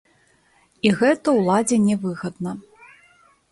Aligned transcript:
І 0.87 0.91
гэта 1.01 1.35
ўладзе 1.41 1.77
не 1.85 1.95
выгадна. 2.07 2.57